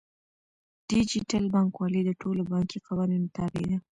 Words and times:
ډیجیټل 0.89 1.43
بانکوالي 1.53 2.01
د 2.05 2.11
ټولو 2.21 2.41
بانکي 2.51 2.77
قوانینو 2.87 3.27
تابع 3.37 3.63
ده. 3.69 3.77